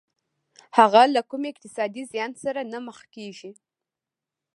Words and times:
هغه 0.77 1.01
له 1.15 1.21
کوم 1.29 1.43
اقتصادي 1.51 2.03
زيان 2.11 2.31
سره 2.43 2.61
نه 2.71 2.79
مخ 2.87 2.99
کېږي. 3.15 3.51